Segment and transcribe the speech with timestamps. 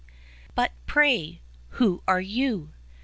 [0.57, 1.41] UT pray,
[1.77, 2.71] who are you?"